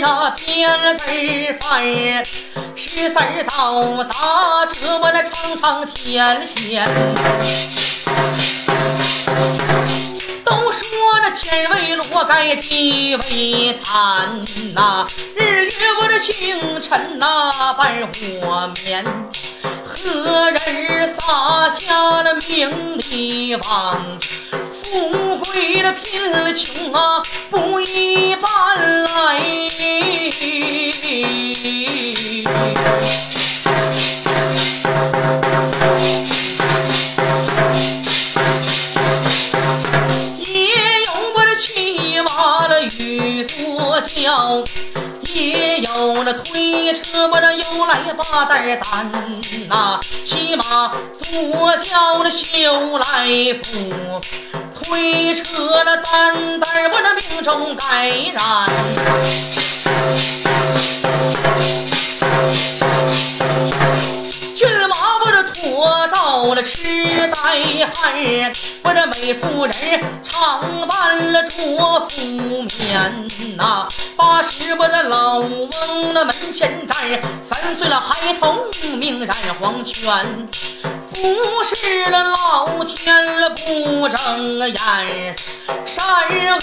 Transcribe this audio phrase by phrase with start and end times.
[0.00, 1.04] 三字
[1.60, 1.82] 犯，
[2.76, 6.88] 十三道打着我那长长天线。
[10.44, 10.86] 都说
[11.20, 14.40] 那天为罗盖地为坛
[14.74, 17.92] 呐，日月我这星辰呐伴
[18.42, 19.04] 我眠。
[19.84, 24.18] 何人撒下了名利网？
[24.72, 27.78] 富贵了贫穷啊不
[44.00, 44.64] 叫。
[45.34, 49.12] 也有那推车，把这又来把担担
[49.68, 54.20] 呐，骑马左脚那修来福，
[54.74, 59.67] 推车那担担我那命中该然。
[67.48, 67.54] 呆
[67.86, 69.74] 汉，我这美妇人
[70.22, 73.88] 常伴了着夫眠呐。
[74.14, 75.70] 八十我这老翁
[76.12, 76.98] 那门前站，
[77.42, 78.58] 三岁了孩童
[78.98, 80.46] 命染黄泉。
[81.10, 85.34] 不是那老天了不睁眼，
[85.86, 86.04] 善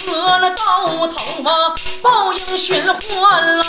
[0.08, 3.66] 恶了到头啊报应循环来。